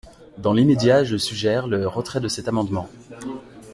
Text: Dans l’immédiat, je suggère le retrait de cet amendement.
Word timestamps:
Dans 0.39 0.53
l’immédiat, 0.53 1.03
je 1.03 1.15
suggère 1.15 1.67
le 1.67 1.85
retrait 1.87 2.19
de 2.19 2.27
cet 2.27 2.47
amendement. 2.47 2.89